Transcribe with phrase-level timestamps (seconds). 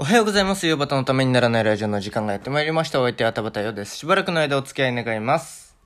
[0.00, 0.64] おはようございます。
[0.64, 3.00] 夕方のためにならないラジオの時間がやってまいりました。
[3.00, 3.96] お相手はたばたよです。
[3.96, 5.76] しばらくの間お付き合い願います。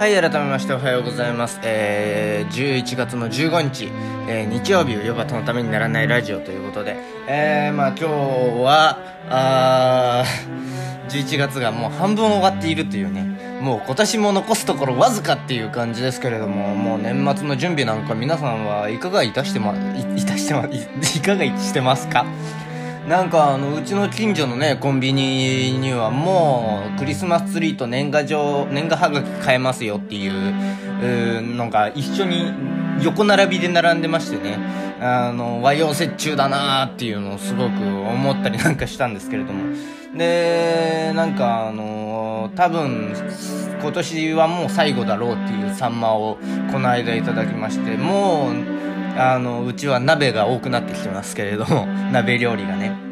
[0.00, 1.60] はい、改めましておはようございます。
[1.62, 3.90] えー、11月の15日、
[4.30, 6.96] えー日曜日、夜バタのためにならないラジオということで、
[7.28, 8.04] えー、まあ今日
[8.64, 22.24] は、あー11月がもう半分終わっているというね、もう今年も残すところわずかっていう感じですけれども、もう年末の準備なんか皆さんはいかがいたしてま、いいたしてま、いいかがしてますか？
[23.10, 32.52] なんかあのうちの近所のねコンビニにはもうクリスマスツリーと年賀状年賀はがき買えますよっていうのが一緒に
[33.02, 34.58] 横並びで並んでましてね。
[35.02, 39.74] あの和洋折衷だなーっていうのをすごく思ったりなんかしたんですけれども。
[40.16, 43.12] でなんかあの多分
[43.82, 46.38] 今年はもう最後だろうっていうサンマを
[46.70, 48.54] この間いただきましてもう
[49.18, 53.09] あのうちは鍋が多くなってきてますけれども鍋料理がね。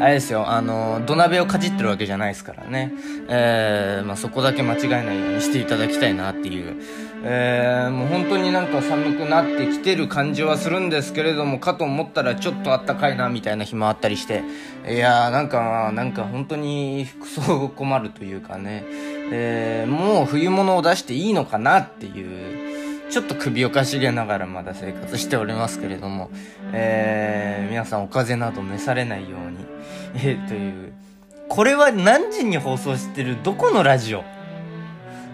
[0.00, 2.92] あれですよあの土鍋をかじってるわけじゃないですからね。
[3.28, 6.76] えー、まあ、そこだけ間違えないようにしていただきたいなっていう。
[7.24, 14.42] えー、もう本当になんか寒くなってきてる感じはするんですけれどもかと思ったらちょっとあったかいなみたいな日もあったりして。
[14.88, 18.84] いやーなんかなんか本当に服装困るというかね。
[19.30, 22.68] えー、もう冬物を出していいのかなっていう。
[23.10, 26.30] ちょっと首をかしげながらまだ生活しておりますけれども、
[26.72, 29.64] えー、皆さんお風邪など召されないように、
[30.14, 30.92] えー、という、
[31.48, 33.36] これは何時に放送してる？
[33.42, 34.24] どこのラジオ？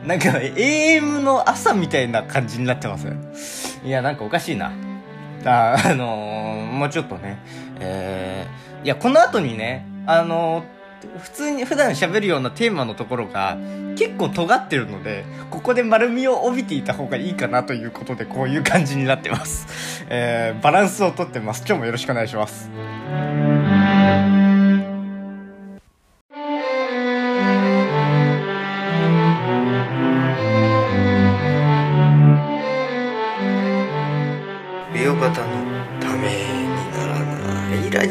[0.06, 3.80] なんか AM の朝みたいな感じになってます。
[3.84, 4.72] いや、なんかおかしいな。
[5.45, 7.39] あ、あのー、もうちょっとね、
[7.80, 10.75] えー、いや、この後にね、あのー
[11.19, 13.58] 普通に普段喋るようなテーマのところが
[13.95, 21.63] 結構尖ってるのでここで丸みを帯びていた方がいいかなということでこういう感じになってます、えー、バランスをとってます。
[21.67, 22.70] 今日もよろしくお願いします。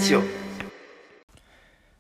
[0.04, 0.22] ジオ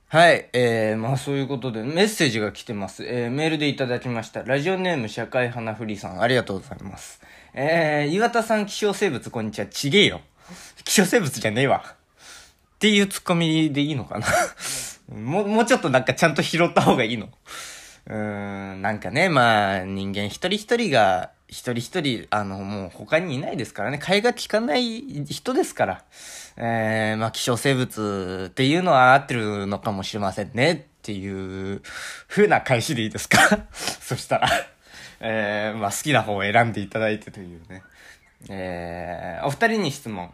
[0.09, 3.05] はい、えー、まあそういうことでメッセージが来てます。
[3.05, 4.43] えー、メールでいただきました。
[4.43, 7.21] ラジオネーム社会花ふりさん、ありがとうございます。
[7.53, 9.67] えー、岩田さん希少生物こんにちは。
[9.67, 10.21] ちげえよ。
[10.83, 11.81] 希少生物じゃねえわ。
[11.87, 14.27] っていうツッコミでいいのかな
[15.17, 17.29] もう、もうちょっとなんかちゃんと拾った方がいいの
[18.07, 23.99] うーん、なんかね、まあ、人間一人一人が、一人一人、あの、もう他にいないですからね。
[24.01, 26.03] 替えが利かない人ですから。
[26.57, 30.71] えー、まあ、希少生物っていうのは合ってるのかもしれませんね。
[30.73, 31.81] っていう
[32.27, 33.37] 風な返しでいいですか？
[33.71, 34.49] そしたら、
[35.19, 37.83] えー、まあ、好きな方を選んでいただいてというね。
[38.49, 40.33] えー、お二人に質問。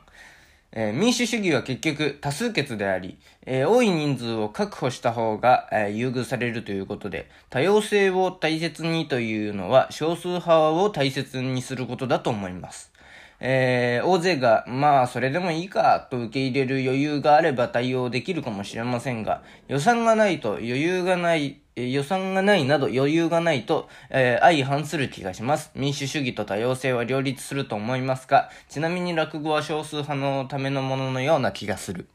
[0.71, 12.91] えー民主主義は結局多数決であり、えー多い人数を確保した方が、えー優遇されるということで、多様性を大切にというのは少数派を大切にすることだと思います。
[13.39, 25.71] えー大勢が、まあ、それでもいいか、と受け入れる余裕があれば対応できるかもしれませんが、予算がないと余裕がない、え予算がないなど余裕がないと、えー相反する気がします。
[25.75, 32.07] 民主主義と多様性は両立すると思いますが、ちなみに落語は少数派のためのもののような気がする。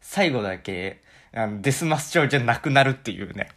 [0.00, 1.00] 最後だけ、
[1.32, 3.50] あのデスマス調じゃなくなるっていうね。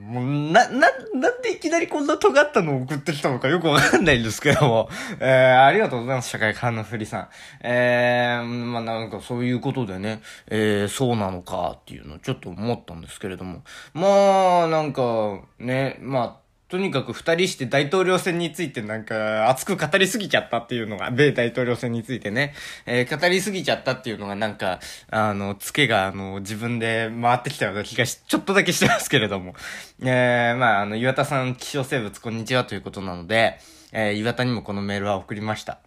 [0.00, 4.88] もう、な、な、なんでいきなりこんな尖ったのを送ってきたのかよくわかんないんですけども。
[5.20, 7.28] えー、ありがとうございます、社会科のふりさん。
[7.60, 13.62] えー、まあなんかそういうことでね、えー、そうなのかっていうのをちょっと思ったんですけれども。
[13.92, 22.52] まあ、なんか、ね、まあ、とにかく二人して大統領選についてなんか熱く語りすぎちゃったっていうのが、米大統領選についてね、
[22.84, 24.78] えー語りすぎちゃったっていうのがなんか、
[25.10, 29.54] あの、ツケがあの、自分で回ってきたような気がし、ちょっとだけしてますけれども。
[30.02, 33.58] えー、まああの、岩田さん、気象生物こんにちはということなので、
[33.92, 35.78] えー、岩田にもこのメールは送りました。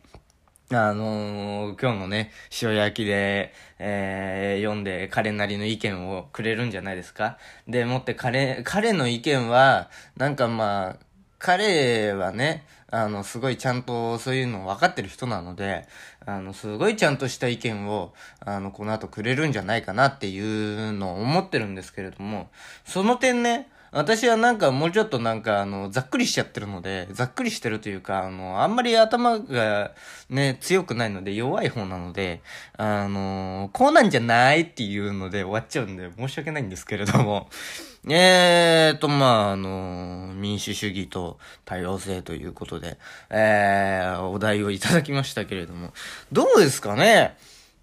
[0.73, 2.31] あのー今日のね、
[2.61, 7.37] 塩焼きで、えー読んで彼なりの意見をくれるんじゃないですか？
[7.67, 11.05] で、もって彼、彼の意見は、なんかまあ、
[11.39, 15.87] 彼はね、あの、すごいちゃんとそういうの分かってる人なので、
[16.25, 22.49] あの、すごいちゃんとした意見を、あの、この後くれるんじゃないかなっていうのを思ってるんですけれども、
[22.85, 29.91] その点ね、私はなんかもうちょっとなんかあの、ざっくりしちゃってるので、ざっくりしてるというか、あの、あんまり頭が
[30.29, 32.41] ね、強くないので弱い方なので、
[32.77, 37.49] あの、こうなんじゃないっていうので終わっちゃうんで申し訳ないんですけれども、
[38.09, 42.97] えーと、まあ、あの、民主主義と多様性ということで、
[43.29, 45.91] えー、お題をいただきましたけれども、
[46.31, 47.35] どうですかね？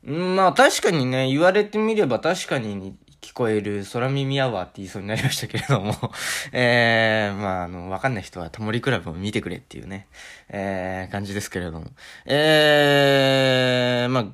[0.03, 5.95] まあ確かにね、言われてみれば確かに聞こえる空耳アワーって言いそうになりましたけれども
[6.53, 10.07] えー、まあ、あの、わかんない人はタモリクラブを見てくれっていうね、
[10.49, 11.87] えー、感じですけれども。
[12.27, 14.33] えー、ま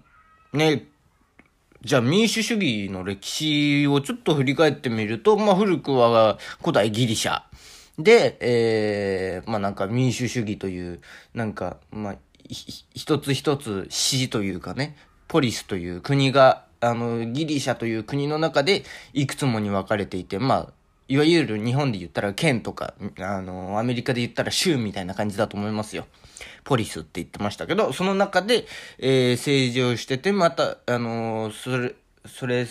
[0.53, 0.85] あ、ね、
[1.83, 7.43] じゃあ民主主義の歴史をちょっと振り返ってみると、まあ古くは古代ギリシャ。
[7.99, 11.01] で、えー、まあなんか民主主義という、
[11.35, 12.17] なんか、まあ、
[12.49, 14.97] 一つ一つ市というかね、
[15.29, 20.73] ポリスという国があの、ギリシャという国の中でいくつもに分かれていて、まあ、
[21.07, 26.07] いわゆる日本で言ったら県とか、あの、アメリカで言ったら州みたいな感じだと思いますよ。
[26.65, 28.67] ポリスって言ってましたけど、その中で、
[28.99, 31.95] えー、政治をしてて、また、あのそれ、
[32.27, 32.67] それ、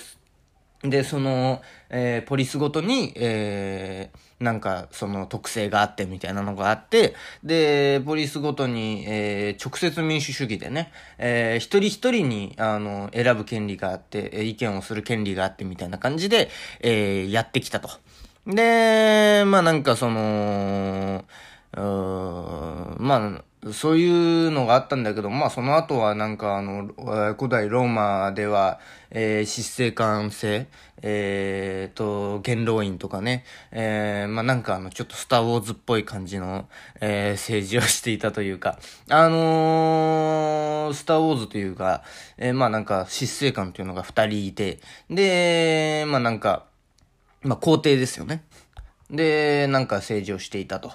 [0.83, 16.50] で、その、えー、ポリスごとに、えー、なんか、その特性があってみたいなのがあって、で、ポリスごとに、えー、直接民主主義でね、えー、一人一人に、あの、選ぶ権利があって、意見をする権利があってみたいな感じで、
[16.81, 17.89] えー、やってきたと。
[18.45, 21.24] で、まあなんかその、
[21.75, 26.88] うーまあ、そういうのがあったんだけど、まあその後はなんかあの、
[27.38, 28.80] 古代ローマでは、
[29.10, 30.68] えー、執政官制、
[31.01, 36.68] えー、と、元老院とかね、えー、まあなんかあの、ちょっとスターウォーズっぽい感じの、
[37.00, 38.80] えー、政治をしていたというか、
[39.10, 42.04] あのー、スターウォーズというか、
[42.38, 46.66] えー、まあなんか執政官というのが二人いて、で、まあなんか、
[47.44, 48.44] まあ皇帝ですよね。
[49.09, 50.92] で、なんか政治をしていたと。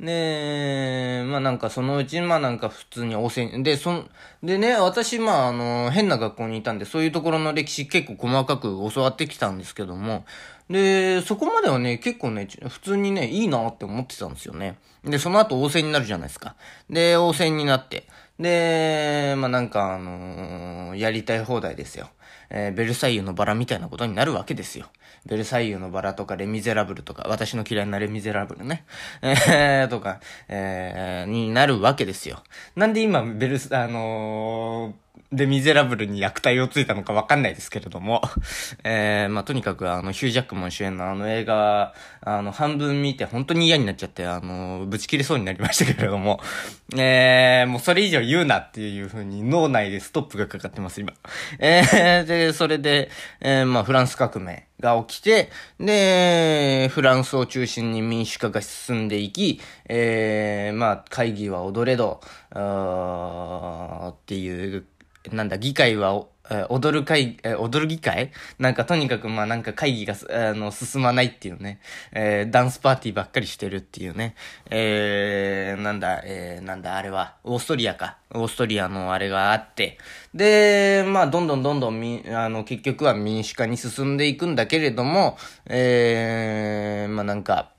[0.00, 4.10] で、まあなんかそのうち、まあなんか普通に汚染、で、そん、
[4.42, 10.24] でね、私、まああの、変な学校にいたんで、そういうところの歴史結構細かく教わってきたんですけども、
[10.70, 14.78] で、そこまではね、結構ね、普通にね、いいなって思ってたんですよね。
[15.04, 16.54] で、その後汚染になるじゃないですか。
[16.88, 18.06] で、汚染になって。
[18.38, 22.08] で、まあなんかあのー、やりたい放題ですよ。
[22.50, 24.86] えー、ベルサイユのバラみたいなことになるわけですよ。
[25.26, 28.84] ベルサイユのバラとか、レミゼラブルとか、私の嫌いなレミゼラブルね。
[29.22, 32.42] えー、とか、えー、になるわけですよ。
[32.76, 38.22] なんで今、ベルス、あのーで、ミゼラブルに役体をついたのかわかんないですけれども、
[38.84, 46.40] えー、まあ、とにかくあの、ヒュージャックモン主演のあの映画、あの、半分見て本当に嫌になっちゃって、あの、ぶち切れそうになりましたけれども、
[46.96, 51.12] えー、もうそれ以上言うなっていう風に脳内でストップがかかってます、今。
[51.58, 53.10] えー、で、それで、
[53.40, 54.68] えー、まあ、フランス革命。
[54.80, 55.50] が起きて、
[55.80, 64.84] で、フランスを中心に民主化が進んでいき、えー、まあ、会議は踊れど、あっていう
[65.32, 68.30] なんだ、議会は、え踊る会、え踊る議会？
[68.58, 71.80] なんかとにかくまあなんか会議が、あの、進まないっていうね。
[72.12, 74.34] えー、ダンスパーティーばっかりしてるっていうね。
[74.70, 78.16] えー、なんだ、えー、なんだ、あれは、オーストリアか。
[78.30, 79.98] オーストリアのあれがあって。
[80.34, 85.36] で、まあどんどんどんどんみ、あの、結局は民主化に進んでいくんだけれども、
[85.66, 87.72] えー、まあなんか、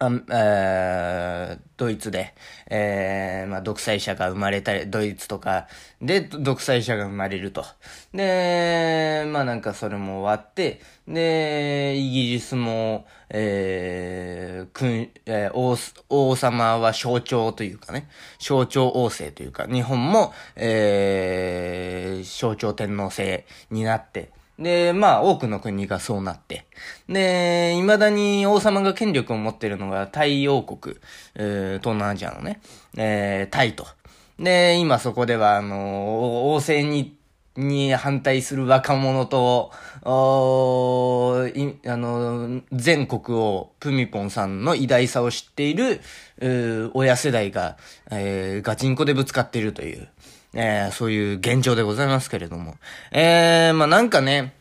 [0.00, 2.32] あえー、ドイツで、
[2.70, 5.66] えー、まあ、独裁者が生まれたり、ドイツとか
[6.00, 7.64] で独裁者が生まれると。
[8.14, 15.76] で、まあなんかそれも終わって、で、イギリスも、えー、君、えー、王、
[16.30, 26.66] 王様は象徴というかね、象徴王政というか、日本も、えー、象徴天皇制になって、で、まあ、多くの国がそうなって。
[27.08, 30.96] で、未だに王様が権力を持ってるのがタイ王国、
[31.36, 32.60] えー、東南アジアのね、
[32.96, 33.86] えー、タイと。
[34.38, 37.16] で、今そこでは、あの、王政に、
[37.56, 39.72] に反対する若者と、
[40.02, 46.00] おいあの、全国をプミポンさんの偉大さを知っている、
[46.40, 47.76] う親世代が、
[48.10, 50.08] えー、ガチンコでぶつかっているという。
[50.54, 52.76] えー、そういう現状でございますけれども。
[53.12, 54.54] えー、まあ、なんかね、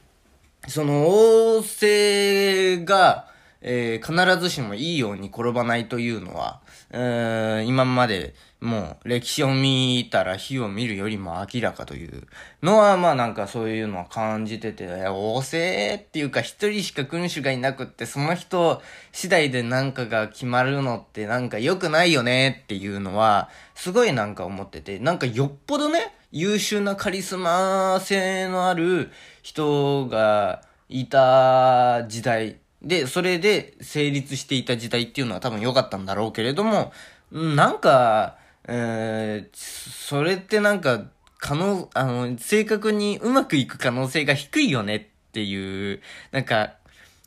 [0.68, 3.28] その、王政が、
[3.62, 12.24] えー、必ずしもいいように転ばないというのは、えー、今までもう歴史を見たら火を見るよりも明らかという
[12.64, 29.12] のは、まあなんかそういうのは感じてて、王政っていうか一人しか君主がいなくって、その人次第でなんかが決まるのってなんか良くないよねっていうのは、すごいなんか思ってて、なんかよっぽどね、優秀なカリスマ性のある
[29.44, 36.92] 人がいた時代で、それで成立していた時代っていうのは多分良かったんだろうけれども、
[37.32, 38.38] なんか、
[38.68, 41.06] えー、それってなんか、
[41.40, 46.74] 可能、あの、正確にうまくいく可能性が低いよねっていう、なんか、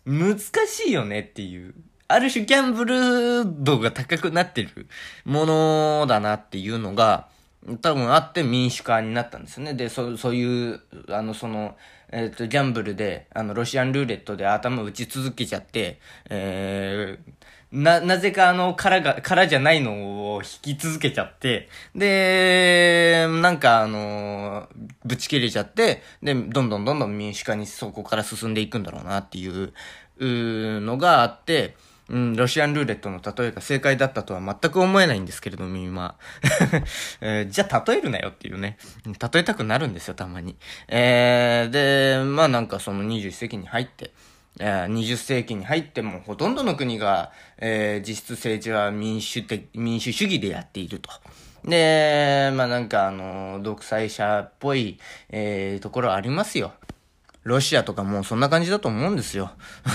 [0.04, 1.75] 難しいよねっていう、
[2.09, 4.88] ある種ギャンブル度が高くなってる
[5.25, 7.28] ものだなっていうのが、
[7.82, 9.75] 多分あって民主化になったんですよね。
[9.75, 11.76] で、そそういう、あの、その、
[12.11, 17.32] えっ、ー、と、ギャンブルで、あの、ロシアンルーレットで頭打ち続けちゃって、えー、
[17.73, 24.69] な、なぜかあの、殻が、殻じゃないのを引き続けちゃって、で、なんかあの、
[25.05, 29.73] ぶち切れちゃって、で、どんどんどんどん民主化にそこから進んでいくんだろうなっていう、
[30.19, 31.77] うのがあって、
[32.11, 36.17] うん、ロシアンルーレットの例えが正解だったとは全く思えないんですけれども、今。
[37.23, 38.79] えー、じゃあ例えるなよっていうね。
[39.07, 40.57] 例えたくなるんですよ、たまに。
[40.89, 44.11] えー、で、まあなんかその21世紀に入って、
[44.59, 51.11] えー、20世紀に入ってもほとんどの国が、えー、実質政治は民主的、民主主義でやっていると。
[51.64, 56.73] で、まあなんかあの、独裁者っぽい、えー、ところありますよ。
[57.42, 59.52] ロシアとかもそんな感じだと思うんですよ。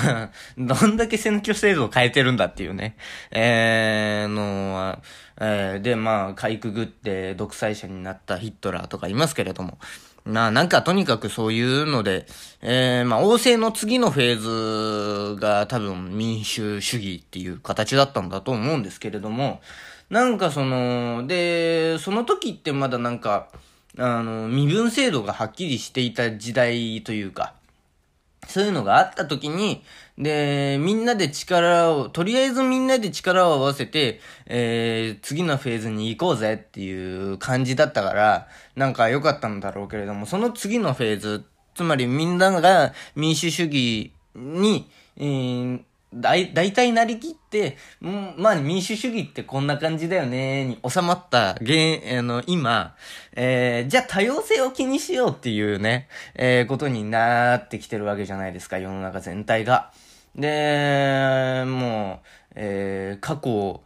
[0.57, 2.97] どんだけ選挙制度を変えてるんだっていうね。
[3.31, 5.00] えー、の、
[5.39, 9.77] えー、で、まあ、かいくぐって独裁者になったヒットラーとかいますけれども。
[10.25, 12.25] まあ、なんかとにかくそういうので、
[12.62, 19.62] えー、まあ、王政の次のフェーズが多分民主主義っていう形だったんだと思うんですけれども、
[20.10, 23.50] なんかその、で、その時ってまだなんか、
[24.00, 27.53] あの、身分制度がはっきりしていた時代というか、
[28.48, 29.84] そういうのがあった時に、
[30.17, 41.43] で、みんなで力を、とりあえずみんなで力を合わせて、えー、次のフェーズに行こうぜっていう感じだったから、なんか良かったんだろうけれども、その次のフェーズ、
[41.75, 45.81] つまりみんなが民主主義に、えー、
[46.13, 52.95] だい、大体なりきって、うん、まあ民主主義ってこんな感じだよね、に収まった、現、あの、今、
[53.36, 59.91] えー、じゃあ多様性を気にしようっていうね、えー、ことになってきてるわけじゃないですか、世の中全体が。
[60.35, 63.81] で、もう、えー、過去、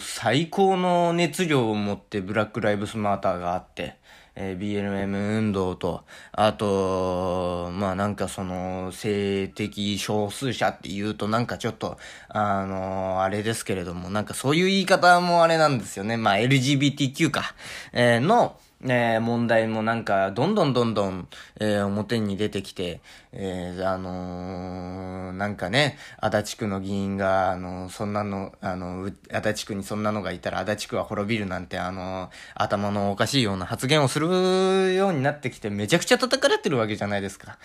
[0.00, 3.96] 最高の熱量を持ってブラックライブスマーターがあって、
[4.40, 16.16] えー、BLM 運動と、あと、まあなんかその、性的少数者って言うとなんかちょっと、あのー、あれですけれども、なんかそういう言い方もあれなんですよね。
[16.16, 17.54] まあ LGBTQ か、
[17.92, 23.00] えー、の、えー、問題もなんか、どんどんどんどん、えー、表に出てきて、
[23.40, 37.58] えー、あのー、なんかね、足立区の議員が、あのそんなの、あの、足立区にそんなのがいたら足立区は滅びるなんて、あの頭のおかしいような発言をするようになってきて、めちゃくちゃ叩かれてるわけじゃないですか。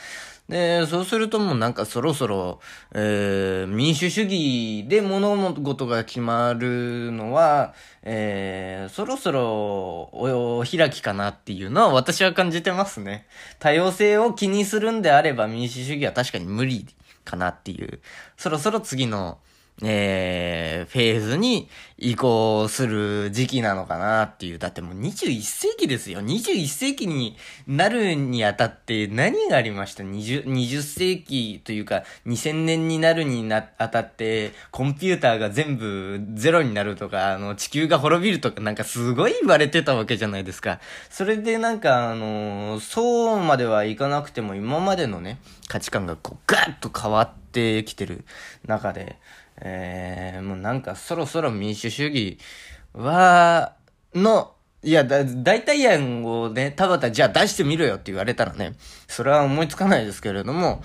[0.50, 2.60] で、そうするともうなんかそろそろ、
[2.94, 9.42] えー、民主主義で物事が決まるのは、えー、そろそろ
[10.12, 13.25] おお開きかなっていうのは私は感じてますね。
[13.60, 16.86] 多様性を気にするんであれば民主主義は確かに無理
[17.24, 18.01] かなっていう。
[18.38, 19.39] そろそろ次の、
[19.82, 24.60] えー、フェーズに移行する時期なのかなっていう。
[24.60, 26.20] だってもう21世紀ですよ。
[26.20, 40.80] 21世紀になるにあたって何がありました ?20、20世紀というか2000年になるにな、あたってコンピューターが全部ゼロになるとか、あの地球が滅びるとかなんかすごい言われてたわけじゃないですか。
[41.10, 48.26] それでなんかあのそうまではいかなくても今までのね、価値観がこうガッと変わっててきてる
[48.68, 49.18] 中で、
[49.62, 52.38] えー、もうなんかそろそろ民主主義
[52.94, 53.76] は、
[54.14, 58.74] の、いや、だ、代替案をね、田畑じゃあ出してみろよって言われたらね、
[59.08, 60.84] それは思いつかないですけれども、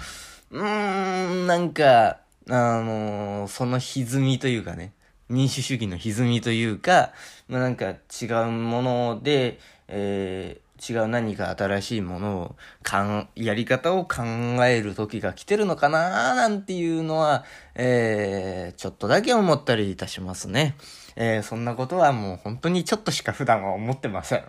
[0.51, 4.93] うーん、なんか、あのー、その歪みというかね、
[5.29, 7.13] 民主主義の歪みというか、
[7.49, 9.59] まあ、なんか違うもので、
[9.89, 14.23] えー、違う何か新しいものを、かん、やり方を考
[14.64, 17.44] える時が来てるのかななんていうのは、
[17.75, 20.76] えー、ちょっとだけ思ったりいたしますね。
[21.16, 24.44] えー、そんなことはもう本当にちょっとしか普段は思ってません。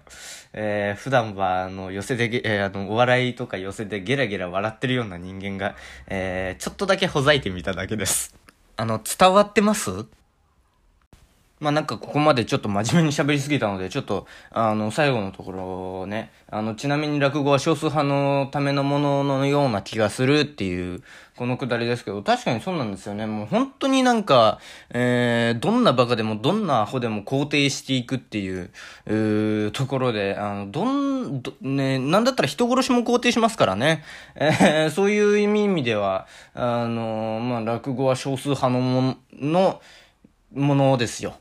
[0.54, 5.76] えー、普段は、あの、寄せで、えー、あの、お笑いとか寄せでゲラゲラ笑ってるような人間が、
[6.08, 8.36] えー、ちょっとだけほざいてみただけです。
[8.78, 10.06] あの、伝わってます？
[11.60, 21.04] まあなんかここまでちょっと真面目に喋りすぎたので、ちょっと、あの、最後のところをね、あの、ちなみに落語は少数派のためのもののような気がするっていう、
[21.36, 23.26] このくだりですけど、確かにそうなんですよね。
[23.26, 28.72] もう本当になんか、えー、どんなバカでもどんなアホでも肯定していくっていう、
[29.06, 34.04] うーところで、あの、どん、ど、ね、なんだったら人殺しも肯定しますからね。
[34.36, 39.82] えー、そういう意味では、あの、まあ、落語は少数派のもの、
[40.54, 41.36] ものですよ。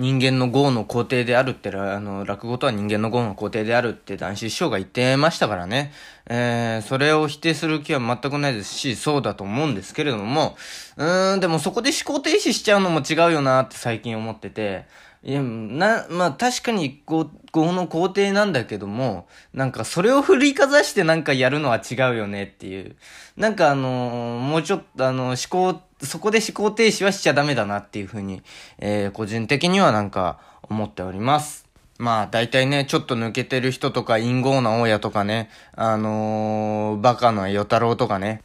[0.00, 5.92] 人間の業の皇帝であるって、あの、落語とは人間の業の皇帝であるって男子師匠が言ってましたからね。
[6.26, 10.56] えー、それを否定する気は全くないですし、そうだと思うんですけれども、
[10.96, 14.86] うーん、でもそこで思考停止しちゃうのも違うよなって最近思ってて、
[15.22, 22.96] いや、な、まあ確かに、こう、語の皇帝なんだけども、なんかそれを振りかざしてなんかやるのは違うよねっていう。
[23.36, 28.42] なんかあのー、もうちょっとあの、思考、そこで思考停止はしちゃダメだなっていうふうに、
[28.78, 31.66] えー、個人的にはなんか思っております。
[31.98, 38.42] まあ、大体ね、ちょっと抜けてる人とか、陰謀な大家とかね、あのー、バカの与太郎とかね、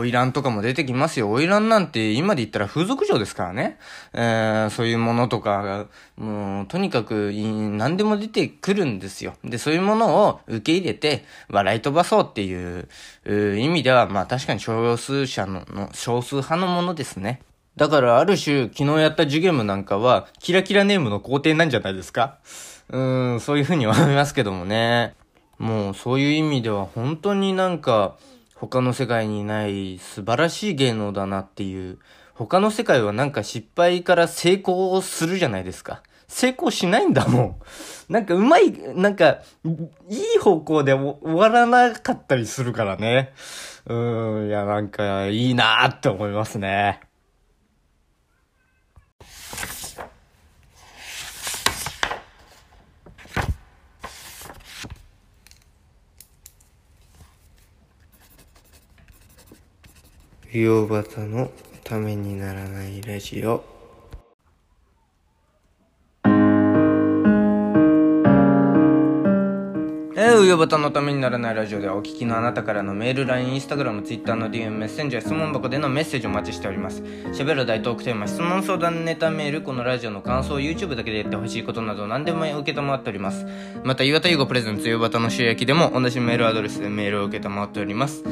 [0.00, 1.28] 花魁とかも出てきますよ。
[1.28, 3.78] 花魁なんて今で言ったら風俗嬢ですからね。
[4.14, 9.34] えー、そういうものとかが、もう、とにかく、何でも出てくるんですよ。
[9.44, 12.88] で、そういうものを受け入れて、笑い飛ばそうっていう、
[13.26, 17.42] う意味では、まあ確かに少数者のの、少数派のものですね。
[17.76, 22.38] だからある種、昨日やったジュゲムなんかは、キラキラネームの皇帝なんじゃないですか
[22.90, 25.14] うーん、そういうふうに思いますけどもね。
[25.58, 28.16] もう、そういう意味では本当になんか、
[28.62, 31.98] 他の世界にない素晴らしい芸能だなっていう。
[32.34, 36.04] 他の世界はなんか失敗から成功するじゃないですか。
[36.28, 37.56] 成功しないんだもん。
[38.08, 39.38] なんかうまい、なんか、
[40.08, 43.32] いい方向で終わらなかったりするからね。
[43.86, 47.00] うーん、いやなんかいいなーって思いますね。
[60.52, 61.50] 美容バタの
[61.82, 63.64] ためにならないラジオ
[70.14, 77.02] えー、うよばたのためにならないラジオではお聞きのあなたからのメール、LINE、Instagram、Twitter の DM、メッセンジャー、質問箱でのメッセージをお待ちしております。
[77.32, 83.46] 喋る大トークテーマ、質問相談ネタメール、このラジオの感想、YouTube だけでやってほしいことなど何でも受けたまっております。
[83.84, 88.22] また、岩田優子プレゼンツ、よばたの塩焼きでも同じメールアドレスでメールを受けたまっております。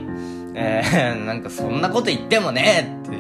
[0.53, 3.17] えー、 なんかそんなこと言ってもねって、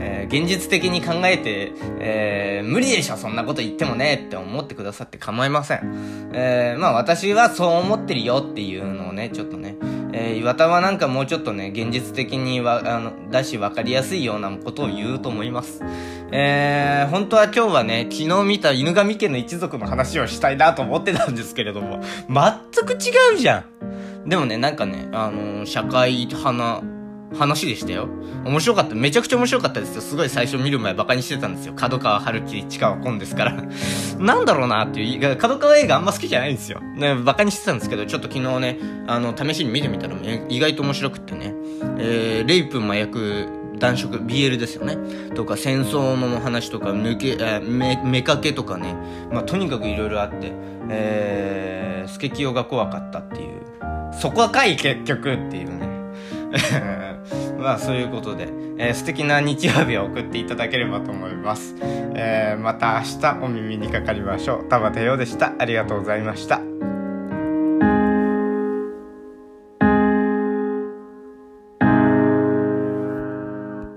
[0.00, 6.30] えー、現実的に考えて、えー、無理でしょ、そんなこと言ってもねって思ってくださって構いません。
[6.32, 9.76] えー、まあ私はそう思ってるよっていうのをね、ちょっとね、
[10.12, 15.82] えー、岩田はなんかもうちょっとね、現実的にわ、あの、だし分かりやすいようなことを言うと思います。
[16.30, 23.64] えー、本当は今日はね、昨日見た犬神家の一族の話をしたいなと思ってたんですけれども、全く違うじゃ
[24.24, 24.28] ん。
[24.28, 26.82] でもね、なんかね、あのー、社会派な
[27.36, 28.08] 話でしたよ。
[28.44, 28.94] 面白かった。
[28.94, 30.00] めちゃくちゃ面白かったですよ。
[30.00, 31.74] すごい最初見る前バカにしてたんですよ。
[31.74, 33.64] 角川春樹、市川紺ですから。
[34.18, 36.80] なんだろうなっていう、角川映画あんま好きじゃないんですよ。
[36.96, 41.54] ね、バカにしてたんですけど、ちょっと昨日ね、あの、試しに見てみたら、ね、意外と面白くってね。
[41.98, 43.46] えー、レイプ、麻薬、
[43.78, 44.96] 男色、BL ですよね。
[45.34, 48.94] とか、戦争の話とか、抜け、えー、め、めかけとかね。
[49.32, 50.52] まあ、とにかくいろいろあって、
[50.88, 53.60] えー、スケキヨが怖かったっていう。
[54.12, 55.88] そこかい結局っていうね。
[57.58, 61.74] まあそういうことで、えー、素敵な日曜日を送っていただければと思います。
[61.80, 64.68] えー、また明日お耳にかかりましょう。
[64.68, 65.52] 田畑陽でした。
[65.58, 66.67] ありがとうございました。